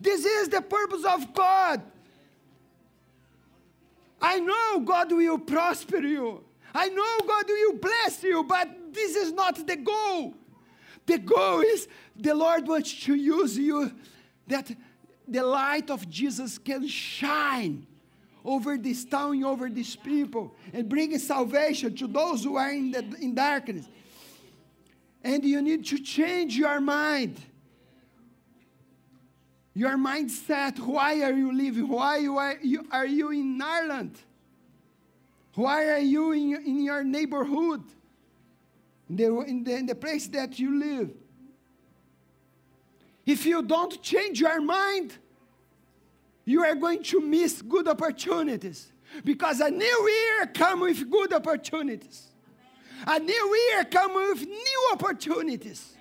This 0.00 0.24
is 0.24 0.48
the 0.48 0.60
purpose 0.60 1.04
of 1.04 1.32
God. 1.32 1.82
I 4.20 4.38
know 4.38 4.80
God 4.80 5.12
will 5.12 5.38
prosper 5.38 5.98
you. 5.98 6.44
I 6.74 6.88
know 6.88 7.18
God 7.26 7.44
will 7.48 7.74
bless 7.74 8.22
you, 8.22 8.44
but 8.44 8.68
this 8.92 9.16
is 9.16 9.32
not 9.32 9.66
the 9.66 9.76
goal. 9.76 10.34
The 11.06 11.18
goal 11.18 11.60
is 11.60 11.88
the 12.16 12.34
Lord 12.34 12.66
wants 12.66 12.92
to 13.04 13.14
use 13.14 13.58
you 13.58 13.92
that 14.46 14.70
the 15.26 15.42
light 15.42 15.90
of 15.90 16.08
Jesus 16.08 16.58
can 16.58 16.86
shine 16.86 17.86
over 18.44 18.76
this 18.76 19.04
town, 19.04 19.42
over 19.44 19.68
these 19.68 19.96
people, 19.96 20.54
and 20.72 20.88
bringing 20.88 21.18
salvation 21.18 21.94
to 21.96 22.06
those 22.06 22.44
who 22.44 22.56
are 22.56 22.70
in, 22.70 22.90
the, 22.90 23.04
in 23.20 23.34
darkness. 23.34 23.86
And 25.22 25.44
you 25.44 25.62
need 25.62 25.86
to 25.86 25.98
change 25.98 26.56
your 26.56 26.80
mind. 26.80 27.40
Your 29.74 29.96
mindset. 29.96 30.78
Why 30.78 31.22
are 31.22 31.32
you 31.32 31.52
living? 31.52 31.88
Why 31.88 32.26
are 32.26 32.58
you, 32.60 32.86
are 32.90 33.06
you 33.06 33.30
in 33.30 33.60
Ireland? 33.62 34.18
Why 35.54 35.88
are 35.88 35.98
you 35.98 36.32
in, 36.32 36.56
in 36.66 36.82
your 36.82 37.04
neighborhood? 37.04 37.82
In 39.08 39.16
the, 39.16 39.40
in, 39.42 39.64
the, 39.64 39.74
in 39.76 39.86
the 39.86 39.94
place 39.94 40.26
that 40.28 40.58
you 40.58 40.78
live? 40.78 41.10
If 43.24 43.46
you 43.46 43.62
don't 43.62 44.02
change 44.02 44.40
your 44.40 44.60
mind, 44.60 45.16
you 46.44 46.64
are 46.64 46.74
going 46.74 47.02
to 47.04 47.20
miss 47.20 47.62
good 47.62 47.88
opportunities 47.88 48.90
because 49.24 49.60
a 49.60 49.70
new 49.70 50.08
year 50.08 50.46
comes 50.46 50.80
with 50.80 51.10
good 51.10 51.32
opportunities. 51.32 52.28
A 53.06 53.18
new 53.18 53.56
year 53.70 53.84
comes 53.84 54.14
with 54.14 54.48
new 54.48 54.88
opportunities. 54.92 55.96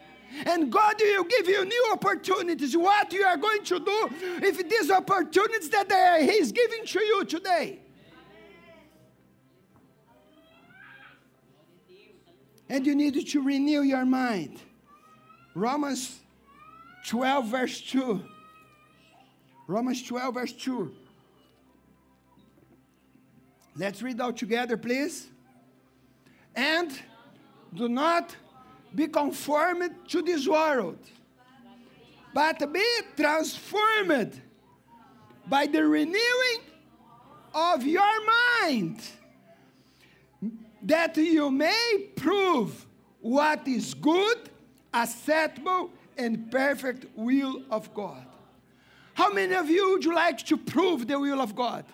And 0.46 0.72
God 0.72 0.96
will 1.00 1.26
give 1.26 1.48
you 1.48 1.66
new 1.66 1.90
opportunities. 1.92 2.76
What 2.78 3.12
you 3.12 3.24
are 3.24 3.38
going 3.38 3.64
to 3.66 3.80
do 3.80 4.10
if 4.42 4.70
these 4.70 4.90
opportunities 4.90 5.70
that 5.70 6.22
He's 6.22 6.52
giving 6.52 6.86
to 6.86 7.00
you 7.04 7.26
today. 7.26 7.80
And 12.70 12.86
you 12.86 12.96
need 12.96 13.28
to 13.28 13.42
renew 13.42 13.82
your 13.82 14.06
mind. 14.06 14.62
Romans 15.54 16.22
12, 17.08 17.48
verse 17.48 17.82
2. 17.82 18.24
Romans 19.72 20.04
12, 20.04 20.34
verse 20.34 20.52
2. 20.52 20.92
Let's 23.78 24.02
read 24.02 24.20
out 24.20 24.36
together, 24.36 24.76
please. 24.76 25.28
And 26.54 26.92
do 27.74 27.88
not 27.88 28.36
be 28.94 29.08
conformed 29.08 29.96
to 30.10 30.22
this 30.22 30.46
world, 30.46 31.00
but 32.34 32.74
be 32.74 32.86
transformed 33.16 34.42
by 35.48 35.68
the 35.68 35.88
renewing 35.88 36.60
of 37.54 37.84
your 37.84 38.26
mind, 38.62 39.02
that 40.84 41.16
you 41.16 41.50
may 41.50 42.10
prove 42.18 42.86
what 43.22 43.66
is 43.70 43.94
good, 43.94 44.50
acceptable, 44.94 45.92
and 46.18 46.52
perfect 46.52 47.06
will 47.16 47.64
of 47.72 47.94
God. 47.94 48.26
How 49.22 49.32
many 49.32 49.54
of 49.54 49.70
you 49.70 49.92
would 49.92 50.04
you 50.04 50.16
like 50.16 50.40
to 50.48 50.58
prove 50.58 51.08
the 51.08 51.20
will 51.20 51.42
of 51.42 51.56
God? 51.56 51.86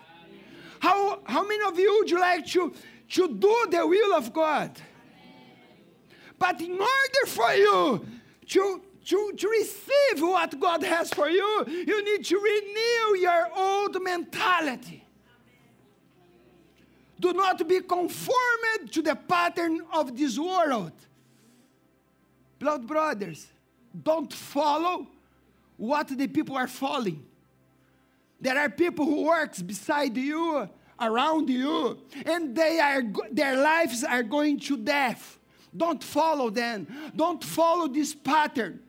How, 0.80 1.20
how 1.26 1.46
many 1.46 1.62
of 1.62 1.78
you 1.78 1.98
would 1.98 2.10
you 2.10 2.18
like 2.18 2.46
to, 2.46 2.72
to 3.10 3.28
do 3.28 3.66
the 3.70 3.86
will 3.86 4.14
of 4.14 4.32
God? 4.32 4.70
But 6.38 6.58
in 6.62 6.72
order 6.72 7.24
for 7.26 7.52
you 7.52 8.06
to, 8.46 8.82
to, 9.04 9.32
to 9.36 9.46
receive 9.46 10.22
what 10.22 10.58
God 10.58 10.82
has 10.84 11.12
for 11.12 11.28
you, 11.28 11.66
you 11.68 12.02
need 12.02 12.24
to 12.24 12.36
renew 12.38 13.20
your 13.20 13.48
old 13.54 14.02
mentality. 14.02 15.04
Do 17.20 17.34
not 17.34 17.68
be 17.68 17.80
conformed 17.80 18.90
to 18.92 19.02
the 19.02 19.16
pattern 19.16 19.82
of 19.92 20.16
this 20.16 20.38
world. 20.38 20.92
Blood 22.58 22.86
brothers, 22.86 23.48
don't 24.02 24.32
follow 24.32 25.08
what 25.78 26.08
the 26.08 26.26
people 26.26 26.56
are 26.56 26.68
following. 26.68 27.24
There 28.40 28.58
are 28.58 28.68
people 28.68 29.06
who 29.06 29.24
works 29.24 29.62
beside 29.62 30.16
you, 30.16 30.68
around 31.00 31.48
you, 31.48 31.98
and 32.26 32.54
they 32.54 32.78
are 32.78 33.02
their 33.32 33.56
lives 33.56 34.04
are 34.04 34.22
going 34.22 34.60
to 34.60 34.76
death. 34.76 35.38
Don't 35.74 36.02
follow 36.02 36.50
them. 36.50 36.86
Don't 37.16 37.42
follow 37.42 37.88
this 37.88 38.14
pattern. 38.14 38.80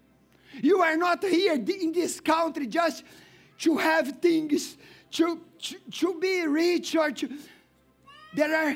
You 0.62 0.82
are 0.82 0.98
not 0.98 1.24
here 1.24 1.54
in 1.54 1.92
this 1.94 2.20
country 2.20 2.68
just 2.68 3.04
to 3.60 3.78
have 3.78 4.20
things, 4.22 4.78
to, 5.12 5.40
to, 5.60 5.76
to 5.92 6.20
be 6.20 6.46
rich 6.48 6.96
or 6.96 7.12
to. 7.12 7.30
There 8.34 8.56
are 8.56 8.76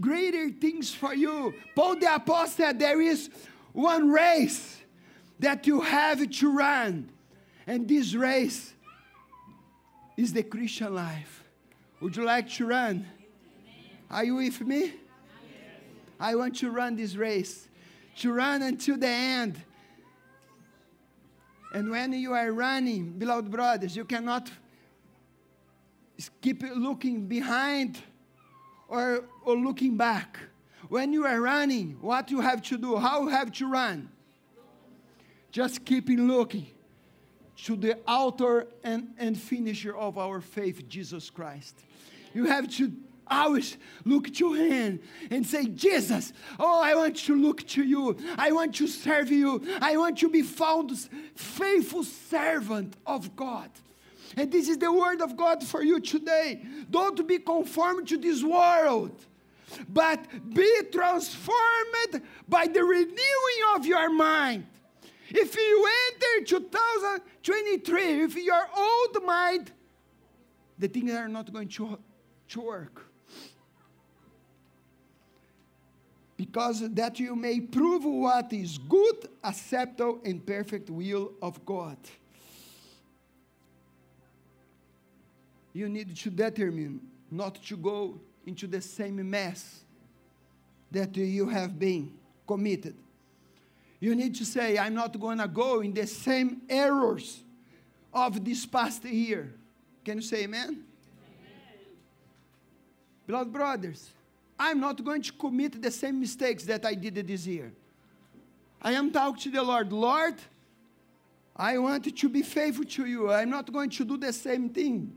greater 0.00 0.50
things 0.50 0.94
for 0.94 1.14
you. 1.14 1.54
Paul 1.74 1.96
the 1.96 2.14
Apostle 2.14 2.74
there 2.74 3.00
is 3.00 3.30
one 3.72 4.10
race 4.10 4.78
that 5.38 5.66
you 5.66 5.80
have 5.80 6.28
to 6.30 6.52
run, 6.52 7.10
and 7.66 7.88
this 7.88 8.14
race 8.14 8.72
is 10.16 10.32
the 10.32 10.42
Christian 10.42 10.94
life. 10.94 11.44
Would 12.00 12.16
you 12.16 12.24
like 12.24 12.48
to 12.50 12.66
run? 12.66 13.06
Are 14.10 14.24
you 14.24 14.36
with 14.36 14.60
me? 14.60 14.92
I 16.18 16.34
want 16.34 16.56
to 16.58 16.70
run 16.70 16.96
this 16.96 17.16
race, 17.16 17.68
to 18.18 18.32
run 18.32 18.62
until 18.62 18.96
the 18.96 19.08
end. 19.08 19.60
And 21.74 21.90
when 21.90 22.12
you 22.12 22.34
are 22.34 22.52
running, 22.52 23.12
beloved 23.12 23.50
brothers, 23.50 23.96
you 23.96 24.04
cannot 24.04 24.50
keep 26.40 26.62
looking 26.62 27.26
behind 27.26 27.98
or, 28.88 29.24
or 29.44 29.56
looking 29.56 29.96
back. 29.96 30.38
When 30.88 31.12
you 31.12 31.24
are 31.24 31.40
running, 31.40 31.96
what 32.00 32.30
you 32.30 32.40
have 32.40 32.60
to 32.62 32.76
do, 32.76 32.96
how 32.96 33.22
you 33.22 33.28
have 33.28 33.50
to 33.52 33.66
run? 33.66 34.10
Just 35.50 35.84
keeping 35.84 36.28
looking 36.28 36.66
to 37.64 37.76
the 37.76 37.98
author 38.06 38.66
and, 38.82 39.14
and 39.18 39.38
finisher 39.38 39.96
of 39.96 40.18
our 40.18 40.40
faith, 40.40 40.88
Jesus 40.88 41.30
Christ. 41.30 41.78
You 42.34 42.46
have 42.46 42.68
to 42.76 42.92
always 43.30 43.76
look 44.04 44.32
to 44.34 44.52
him 44.52 45.00
and 45.30 45.46
say, 45.46 45.66
Jesus, 45.66 46.32
oh, 46.58 46.80
I 46.82 46.94
want 46.94 47.16
to 47.16 47.34
look 47.34 47.66
to 47.68 47.82
you. 47.82 48.16
I 48.36 48.52
want 48.52 48.74
to 48.76 48.86
serve 48.86 49.30
you. 49.30 49.62
I 49.80 49.96
want 49.96 50.18
to 50.18 50.28
be 50.28 50.42
found 50.42 50.92
faithful 51.34 52.04
servant 52.04 52.96
of 53.06 53.34
God. 53.36 53.70
And 54.36 54.50
this 54.50 54.68
is 54.68 54.78
the 54.78 54.92
word 54.92 55.20
of 55.20 55.36
God 55.36 55.62
for 55.62 55.82
you 55.82 56.00
today. 56.00 56.62
Don't 56.90 57.26
be 57.26 57.38
conformed 57.38 58.08
to 58.08 58.18
this 58.18 58.42
world, 58.42 59.14
but 59.88 60.24
be 60.54 60.80
transformed 60.90 62.22
by 62.48 62.66
the 62.66 62.82
renewing 62.82 63.62
of 63.74 63.86
your 63.86 64.10
mind. 64.10 64.66
If 65.34 65.56
you 65.56 65.88
enter 66.12 66.44
2023 66.46 68.20
with 68.20 68.36
your 68.36 68.68
old 68.76 69.24
mind, 69.24 69.72
the 70.78 70.88
things 70.88 71.12
are 71.12 71.26
not 71.26 71.50
going 71.50 71.68
to, 71.68 71.98
to 72.48 72.60
work. 72.60 73.06
Because 76.36 76.86
that 76.90 77.18
you 77.18 77.34
may 77.34 77.60
prove 77.60 78.04
what 78.04 78.52
is 78.52 78.76
good, 78.76 79.28
acceptable, 79.42 80.20
and 80.22 80.44
perfect 80.44 80.90
will 80.90 81.32
of 81.40 81.64
God. 81.64 81.96
You 85.72 85.88
need 85.88 86.14
to 86.14 86.30
determine 86.30 87.00
not 87.30 87.54
to 87.64 87.76
go 87.78 88.20
into 88.44 88.66
the 88.66 88.82
same 88.82 89.30
mess 89.30 89.80
that 90.90 91.16
you 91.16 91.48
have 91.48 91.78
been 91.78 92.12
committed. 92.46 92.96
You 94.02 94.16
need 94.16 94.34
to 94.34 94.44
say, 94.44 94.78
I'm 94.78 94.94
not 94.94 95.18
going 95.20 95.38
to 95.38 95.46
go 95.46 95.80
in 95.80 95.94
the 95.94 96.08
same 96.08 96.62
errors 96.68 97.44
of 98.12 98.44
this 98.44 98.66
past 98.66 99.04
year. 99.04 99.54
Can 100.04 100.16
you 100.16 100.22
say 100.22 100.42
amen? 100.42 100.82
amen? 103.28 103.52
Brothers, 103.52 104.10
I'm 104.58 104.80
not 104.80 105.04
going 105.04 105.22
to 105.22 105.32
commit 105.34 105.80
the 105.80 105.92
same 105.92 106.18
mistakes 106.18 106.64
that 106.64 106.84
I 106.84 106.94
did 106.94 107.14
this 107.14 107.46
year. 107.46 107.72
I 108.82 108.94
am 108.94 109.12
talking 109.12 109.40
to 109.42 109.50
the 109.52 109.62
Lord, 109.62 109.92
Lord, 109.92 110.34
I 111.54 111.78
want 111.78 112.16
to 112.16 112.28
be 112.28 112.42
faithful 112.42 112.84
to 112.84 113.06
you. 113.06 113.30
I'm 113.30 113.50
not 113.50 113.72
going 113.72 113.90
to 113.90 114.04
do 114.04 114.16
the 114.16 114.32
same 114.32 114.68
thing. 114.70 115.14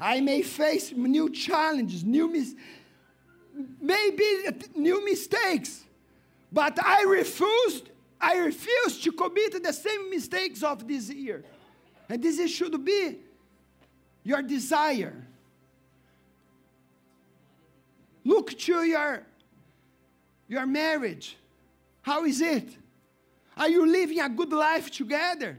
I 0.00 0.22
may 0.22 0.40
face 0.40 0.90
new 0.92 1.28
challenges, 1.28 2.02
new 2.02 2.32
mis- 2.32 2.54
maybe 3.78 4.24
new 4.74 5.04
mistakes. 5.04 5.84
But 6.52 6.82
I 6.82 7.02
refused, 7.02 7.90
I 8.20 8.38
refused 8.38 9.04
to 9.04 9.12
commit 9.12 9.62
the 9.62 9.72
same 9.72 10.10
mistakes 10.10 10.62
of 10.62 10.86
this 10.86 11.10
year. 11.10 11.44
And 12.08 12.22
this 12.22 12.50
should 12.50 12.84
be 12.84 13.18
your 14.24 14.42
desire. 14.42 15.26
Look 18.24 18.58
to 18.58 18.82
your, 18.82 19.22
your 20.48 20.66
marriage. 20.66 21.36
How 22.02 22.24
is 22.24 22.40
it? 22.40 22.68
Are 23.56 23.68
you 23.68 23.86
living 23.86 24.20
a 24.20 24.28
good 24.28 24.52
life 24.52 24.90
together? 24.90 25.58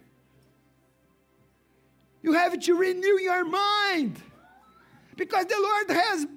You 2.22 2.34
have 2.34 2.60
to 2.60 2.76
renew 2.76 3.20
your 3.20 3.46
mind 3.46 4.22
because 5.16 5.46
the 5.46 5.60
Lord 5.60 5.90
has 5.90 6.28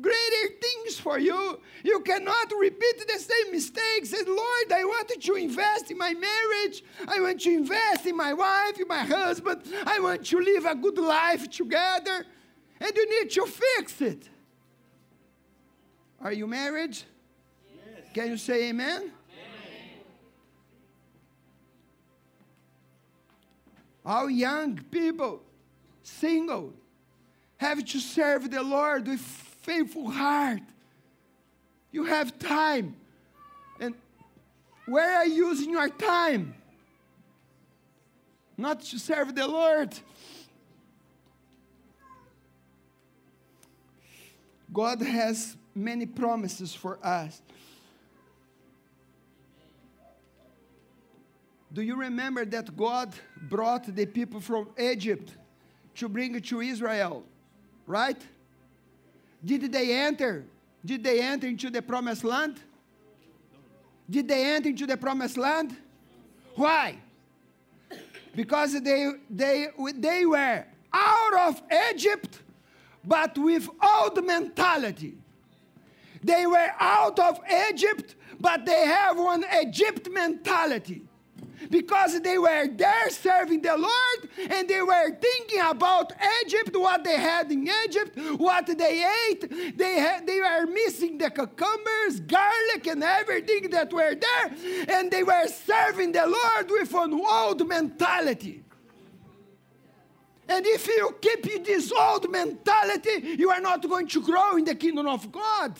greater 0.00 0.54
things 0.60 0.98
for 0.98 1.18
you. 1.18 1.60
You 1.84 2.00
cannot 2.00 2.52
repeat 2.58 3.06
the 3.06 3.18
same 3.18 3.52
mistakes. 3.52 4.12
And 4.12 4.26
Lord, 4.26 4.72
I 4.72 4.84
wanted 4.84 5.20
to 5.22 5.34
invest 5.34 5.90
in 5.90 5.98
my 5.98 6.14
marriage. 6.14 6.82
I 7.06 7.20
want 7.20 7.40
to 7.42 7.50
invest 7.50 8.06
in 8.06 8.16
my 8.16 8.32
wife, 8.32 8.80
in 8.80 8.88
my 8.88 9.00
husband. 9.00 9.62
I 9.86 10.00
want 10.00 10.24
to 10.26 10.38
live 10.38 10.64
a 10.64 10.74
good 10.74 10.98
life 10.98 11.50
together. 11.50 12.24
And 12.80 12.92
you 12.96 13.20
need 13.20 13.30
to 13.32 13.46
fix 13.46 14.00
it. 14.00 14.28
Are 16.20 16.32
you 16.32 16.46
married? 16.46 16.96
Yes. 16.96 18.06
Can 18.14 18.28
you 18.28 18.36
say 18.36 18.68
amen? 18.68 19.00
amen? 19.00 19.12
All 24.06 24.30
young 24.30 24.80
people, 24.90 25.42
single, 26.02 26.72
have 27.56 27.84
to 27.84 27.98
serve 28.00 28.50
the 28.50 28.62
Lord 28.62 29.06
with 29.08 29.51
faithful 29.62 30.10
heart. 30.10 30.60
You 31.90 32.04
have 32.04 32.38
time. 32.38 32.96
And 33.80 33.94
where 34.86 35.16
are 35.16 35.26
you 35.26 35.48
using 35.48 35.70
your 35.70 35.88
time? 35.88 36.54
Not 38.56 38.82
to 38.82 38.98
serve 38.98 39.34
the 39.34 39.46
Lord. 39.46 39.94
God 44.72 45.02
has 45.02 45.56
many 45.74 46.06
promises 46.06 46.74
for 46.74 46.98
us. 47.04 47.42
Do 51.72 51.82
you 51.82 51.96
remember 51.96 52.44
that 52.44 52.76
God 52.76 53.14
brought 53.48 53.94
the 53.94 54.04
people 54.06 54.40
from 54.40 54.68
Egypt 54.78 55.32
to 55.96 56.08
bring 56.08 56.34
it 56.34 56.44
to 56.46 56.60
Israel? 56.60 57.24
Right? 57.86 58.20
Did 59.44 59.72
they 59.72 59.92
enter? 59.92 60.44
Did 60.84 61.02
they 61.04 61.20
enter 61.20 61.46
into 61.46 61.70
the 61.70 61.82
promised 61.82 62.24
land? 62.24 62.60
Did 64.08 64.28
they 64.28 64.54
enter 64.54 64.68
into 64.68 64.86
the 64.86 64.96
promised 64.96 65.36
land? 65.36 65.76
Why? 66.54 66.98
Because 68.34 68.80
they, 68.80 69.10
they, 69.30 69.68
they 69.94 70.26
were 70.26 70.64
out 70.92 71.34
of 71.48 71.62
Egypt, 71.90 72.40
but 73.04 73.36
with 73.38 73.68
old 73.82 74.24
mentality. 74.24 75.14
They 76.22 76.46
were 76.46 76.70
out 76.78 77.18
of 77.18 77.40
Egypt, 77.70 78.14
but 78.40 78.64
they 78.64 78.86
have 78.86 79.18
one 79.18 79.44
Egypt 79.60 80.08
mentality 80.10 81.02
because 81.72 82.20
they 82.20 82.38
were 82.38 82.68
there 82.68 83.10
serving 83.10 83.62
the 83.62 83.76
Lord 83.76 84.50
and 84.50 84.68
they 84.68 84.82
were 84.82 85.10
thinking 85.10 85.62
about 85.64 86.12
Egypt, 86.44 86.76
what 86.76 87.02
they 87.02 87.16
had 87.16 87.50
in 87.50 87.66
Egypt, 87.84 88.16
what 88.36 88.66
they 88.66 89.04
ate. 89.30 89.76
They, 89.76 89.94
had, 89.98 90.26
they 90.26 90.38
were 90.38 90.66
missing 90.66 91.18
the 91.18 91.30
cucumbers, 91.30 92.20
garlic, 92.20 92.86
and 92.86 93.02
everything 93.02 93.70
that 93.70 93.92
were 93.92 94.14
there, 94.14 94.54
and 94.88 95.10
they 95.10 95.22
were 95.22 95.48
serving 95.48 96.12
the 96.12 96.26
Lord 96.26 96.70
with 96.70 96.94
an 96.94 97.14
old 97.14 97.66
mentality. 97.66 98.62
And 100.48 100.66
if 100.66 100.86
you 100.86 101.16
keep 101.20 101.64
this 101.64 101.90
old 101.90 102.30
mentality, 102.30 103.36
you 103.38 103.48
are 103.48 103.60
not 103.60 103.88
going 103.88 104.08
to 104.08 104.20
grow 104.20 104.56
in 104.56 104.64
the 104.64 104.74
kingdom 104.74 105.06
of 105.06 105.32
God. 105.32 105.72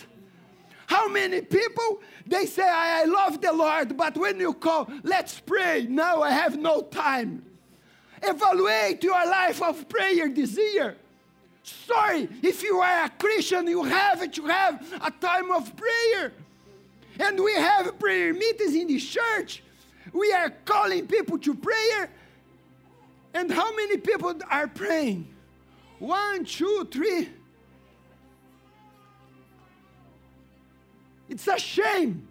How 0.87 1.09
many 1.09 1.40
people 1.40 2.01
they 2.27 2.47
say, 2.47 2.68
I, 2.68 3.05
love 3.05 3.40
the 3.40 3.53
Lord, 3.53 3.97
but 3.97 4.16
when 4.16 4.38
you 4.38 4.55
call, 4.55 4.88
let's 5.03 5.40
pray. 5.40 5.87
Now 5.88 6.23
I 6.23 6.31
have 6.31 6.59
no 6.59 6.83
time. 6.83 7.45
Evaluate 8.23 9.03
your 9.03 9.27
life 9.27 9.61
of 9.62 9.88
prayer 9.88 10.29
this 10.29 10.57
year. 10.57 10.97
Sorry, 11.64 12.29
if 12.42 12.62
you 12.62 12.79
are 12.79 13.05
a 13.05 13.09
Christian, 13.11 13.66
you 13.66 13.85
have 13.85 14.31
to 14.31 14.47
have 14.47 15.01
a 15.01 15.11
time 15.11 15.51
of 15.51 15.73
prayer. 15.77 16.33
And 17.21 17.42
we 17.42 17.53
have 17.55 17.99
prayer 17.99 18.33
meetings 18.33 18.75
in 18.75 18.88
the 18.88 18.99
church. 18.99 19.62
We 20.12 20.33
are 20.33 20.51
calling 20.64 21.07
people 21.07 21.38
to 21.38 21.55
prayer. 21.55 22.11
And 23.35 23.51
how 23.51 23.75
many 23.75 23.97
people 23.97 24.35
are 24.51 24.68
praying? 24.68 25.29
One, 25.99 26.45
two, 26.45 26.88
three. 26.90 27.29
It's 31.33 31.49
a 31.49 31.59
shame. 31.59 32.29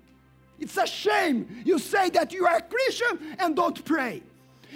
It's 0.59 0.77
a 0.77 0.85
shame. 0.85 1.63
You 1.65 1.79
say 1.79 2.11
that 2.11 2.31
you 2.31 2.45
are 2.45 2.57
a 2.57 2.61
Christian 2.61 3.35
and 3.39 3.55
don't 3.55 3.83
pray. 3.83 4.21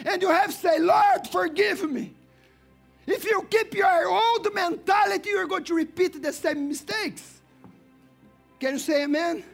And 0.04 0.20
you 0.20 0.30
have 0.30 0.48
to 0.48 0.52
say, 0.52 0.80
Lord, 0.80 1.28
forgive 1.32 1.88
me. 1.90 2.12
If 3.06 3.24
you 3.24 3.48
keep 3.52 3.76
your 3.76 4.08
old 4.10 4.52
mentality, 4.52 5.30
you're 5.30 5.46
going 5.46 5.64
to 5.66 5.76
repeat 5.76 6.20
the 6.24 6.34
same 6.34 6.68
mistakes. 6.68 7.40
Can 8.60 8.74
you 8.74 8.80
say 8.80 9.04
amen? 9.04 9.36
amen. 9.36 9.46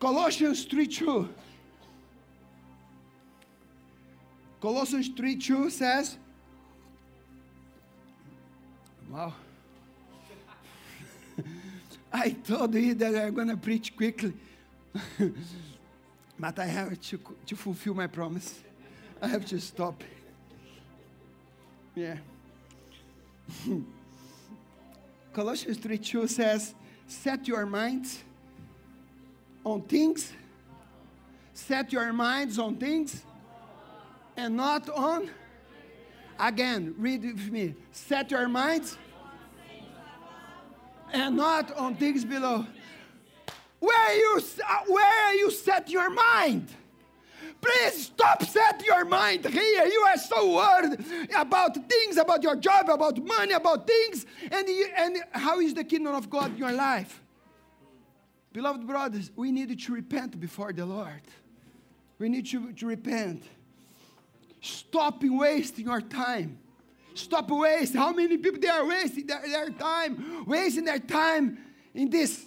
Colossians 0.00 0.64
3 0.64 0.86
2. 0.86 1.28
Colossians 4.62 5.10
3 5.14 5.36
2 5.36 5.68
says, 5.68 6.16
Wow. 9.10 9.34
I 12.12 12.30
told 12.30 12.74
you 12.74 12.94
that 12.94 13.14
I'm 13.14 13.34
going 13.34 13.48
to 13.48 13.56
preach 13.56 13.96
quickly. 13.96 14.32
but 16.38 16.58
I 16.58 16.66
have 16.66 17.00
to, 17.00 17.20
to 17.46 17.56
fulfill 17.56 17.94
my 17.94 18.06
promise. 18.06 18.60
I 19.20 19.28
have 19.28 19.44
to 19.46 19.60
stop. 19.60 20.02
Yeah. 21.94 22.16
Colossians 25.32 25.78
3 25.78 25.98
2 25.98 26.26
says, 26.26 26.74
Set 27.06 27.46
your 27.48 27.66
minds 27.66 28.22
on 29.64 29.82
things, 29.82 30.32
set 31.54 31.92
your 31.92 32.12
minds 32.12 32.58
on 32.58 32.76
things, 32.76 33.22
and 34.36 34.56
not 34.56 34.88
on. 34.90 35.30
Again, 36.38 36.94
read 36.98 37.22
with 37.22 37.50
me. 37.50 37.74
Set 37.90 38.30
your 38.30 38.48
minds 38.48 38.96
and 41.12 41.36
not 41.36 41.76
on 41.76 41.94
things 41.96 42.24
below. 42.24 42.66
Where 43.80 44.16
you 44.16 44.40
uh, 44.68 44.78
where 44.86 45.34
you 45.34 45.50
set 45.50 45.88
your 45.88 46.10
mind? 46.10 46.68
Please 47.60 48.06
stop 48.06 48.42
set 48.44 48.84
your 48.84 49.04
mind 49.04 49.44
here. 49.44 49.84
You 49.84 50.00
are 50.08 50.16
so 50.16 50.54
worried 50.54 51.04
about 51.36 51.74
things, 51.88 52.16
about 52.16 52.42
your 52.42 52.56
job, 52.56 52.88
about 52.88 53.18
money, 53.24 53.52
about 53.52 53.86
things. 53.86 54.26
And, 54.50 54.68
you, 54.68 54.88
and 54.96 55.16
how 55.32 55.58
is 55.58 55.74
the 55.74 55.82
kingdom 55.82 56.14
of 56.14 56.30
God 56.30 56.52
in 56.52 56.56
your 56.56 56.72
life? 56.72 57.20
Beloved 58.52 58.86
brothers, 58.86 59.30
we 59.34 59.50
need 59.50 59.78
to 59.78 59.92
repent 59.92 60.38
before 60.38 60.72
the 60.72 60.86
Lord. 60.86 61.22
We 62.18 62.28
need 62.28 62.46
to, 62.46 62.72
to 62.72 62.86
repent. 62.86 63.42
Stop 64.60 65.22
wasting 65.22 65.88
our 65.88 66.00
time. 66.00 66.58
Stop 67.18 67.50
wasting. 67.50 68.00
How 68.00 68.12
many 68.12 68.38
people 68.38 68.60
they 68.60 68.68
are 68.68 68.86
wasting 68.86 69.26
their, 69.26 69.42
their 69.46 69.70
time, 69.70 70.44
wasting 70.46 70.84
their 70.84 70.98
time 70.98 71.58
in 71.94 72.10
this. 72.10 72.44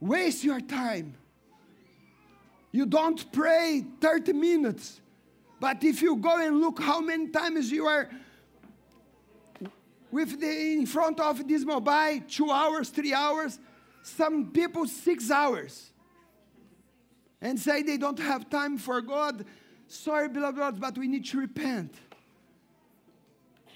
Waste 0.00 0.44
your 0.44 0.60
time. 0.60 1.14
You 2.70 2.84
don't 2.84 3.32
pray 3.32 3.84
30 4.00 4.32
minutes. 4.34 5.00
But 5.58 5.82
if 5.82 6.02
you 6.02 6.16
go 6.16 6.38
and 6.38 6.60
look 6.60 6.80
how 6.82 7.00
many 7.00 7.28
times 7.28 7.70
you 7.70 7.86
are 7.86 8.10
with 10.10 10.38
the 10.38 10.72
in 10.74 10.86
front 10.86 11.18
of 11.18 11.46
this 11.48 11.64
mobile, 11.64 12.20
two 12.28 12.50
hours, 12.50 12.90
three 12.90 13.14
hours, 13.14 13.58
some 14.02 14.50
people 14.50 14.86
six 14.86 15.30
hours. 15.30 15.90
And 17.40 17.58
say 17.58 17.82
they 17.82 17.96
don't 17.96 18.18
have 18.18 18.48
time 18.50 18.78
for 18.78 19.00
God. 19.00 19.44
Sorry, 19.88 20.28
beloved 20.28 20.56
brothers, 20.56 20.80
but 20.80 20.98
we 20.98 21.08
need 21.08 21.24
to 21.26 21.38
repent. 21.38 21.94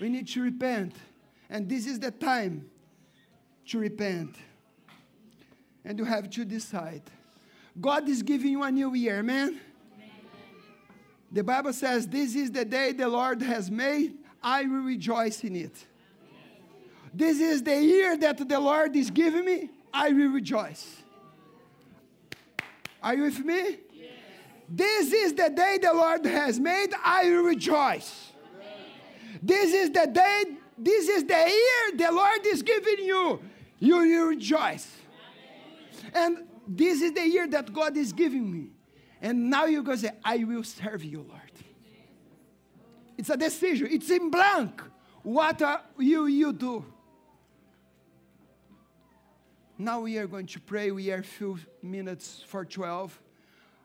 We 0.01 0.09
need 0.09 0.29
to 0.29 0.43
repent. 0.43 0.95
And 1.49 1.69
this 1.69 1.87
is 1.87 2.01
the 2.01 2.11
time 2.11 2.71
to 3.67 3.79
repent. 3.79 4.37
And 5.85 5.99
you 5.99 6.05
have 6.05 6.31
to 6.31 6.45
decide. 6.45 7.03
God 7.81 8.09
is 8.09 8.23
giving 8.23 8.53
you 8.53 8.63
a 8.63 8.71
new 8.71 8.95
year, 8.95 9.21
amen? 9.21 9.61
The 11.33 11.45
Bible 11.45 11.73
says, 11.73 12.09
This 12.09 12.35
is 12.35 12.51
the 12.51 12.65
day 12.65 12.93
the 12.93 13.09
Lord 13.09 13.41
has 13.43 13.71
made, 13.71 14.19
I 14.43 14.63
will 14.63 14.83
rejoice 14.83 15.45
in 15.45 15.55
it. 15.55 15.87
This 17.15 17.41
is 17.41 17.63
the 17.63 17.81
year 17.83 18.17
that 18.17 18.49
the 18.49 18.61
Lord 18.61 18.95
is 18.97 19.11
giving 19.11 19.45
me, 19.45 19.71
I 19.93 20.11
will 20.11 20.31
rejoice. 20.31 21.03
Are 23.03 23.15
you 23.15 23.23
with 23.23 23.45
me? 23.45 23.79
This 24.71 25.13
is 25.13 25.35
the 25.35 25.51
day 25.51 25.79
the 25.83 25.93
Lord 25.93 26.25
has 26.25 26.61
made, 26.61 26.95
I 27.05 27.27
rejoice. 27.27 28.31
This 29.43 29.75
is 29.75 29.91
the 29.91 30.07
day, 30.07 30.45
this 30.79 31.09
is 31.09 31.25
the 31.25 31.35
year 31.35 32.09
the 32.09 32.15
Lord 32.15 32.47
is 32.47 32.63
giving 32.63 33.05
you, 33.05 33.41
you 33.81 34.29
rejoice. 34.29 34.89
And 36.15 36.47
this 36.69 37.03
is 37.03 37.13
the 37.13 37.27
year 37.27 37.49
that 37.49 37.73
God 37.73 37.97
is 37.97 38.13
giving 38.13 38.51
me. 38.51 38.71
And 39.21 39.51
now 39.51 39.67
going 39.67 39.85
to 39.85 39.99
say, 39.99 40.13
I 40.25 40.45
will 40.45 40.63
serve 40.63 41.03
you, 41.03 41.27
Lord. 41.29 41.41
It's 43.19 43.29
a 43.29 43.37
decision, 43.37 43.89
it's 43.91 44.09
in 44.09 44.31
blank. 44.31 44.83
What 45.23 45.61
are 45.63 45.83
you, 45.99 46.27
you 46.27 46.53
do? 46.53 46.85
Now 49.77 50.01
we 50.01 50.17
are 50.19 50.27
going 50.27 50.47
to 50.47 50.61
pray. 50.61 50.91
We 50.91 51.11
are 51.11 51.19
a 51.19 51.23
few 51.23 51.59
minutes 51.83 52.45
for 52.47 52.65
12. 52.65 53.21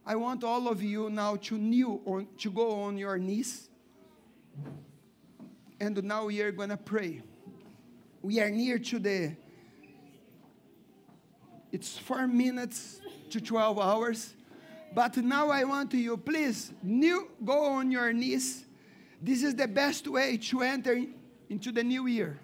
I 0.06 0.16
want 0.16 0.44
all 0.44 0.68
of 0.68 0.84
you 0.84 1.10
now 1.10 1.36
to 1.38 1.58
kneel 1.58 2.02
or 2.06 2.26
to 2.38 2.52
go 2.52 2.82
on 2.82 2.98
your 2.98 3.18
knees. 3.18 3.70
And 5.80 6.04
now 6.04 6.26
we 6.26 6.42
are 6.42 6.52
going 6.52 6.70
to 6.70 6.78
pray. 6.78 7.22
We 8.22 8.40
are 8.40 8.50
near 8.50 8.80
to 8.80 9.00
the 9.00 9.36
it's 11.72 11.98
four 11.98 12.26
minutes 12.26 13.02
to 13.32 13.42
12 13.42 13.80
hours. 13.80 14.34
But 14.94 15.18
now 15.18 15.50
I 15.50 15.66
want 15.66 15.94
you, 15.94 16.16
please, 16.16 16.72
kneel, 16.82 17.28
go 17.44 17.66
on 17.66 17.92
your 17.92 18.14
knees. 18.14 18.64
This 19.22 19.44
is 19.44 19.56
the 19.56 19.68
best 19.68 20.08
way 20.08 20.38
to 20.38 20.62
enter 20.62 21.04
into 21.50 21.74
the 21.74 21.84
new 21.84 22.08
year. 22.08 22.40